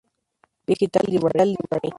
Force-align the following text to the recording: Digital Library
Digital 0.65 1.05
Library 1.13 1.53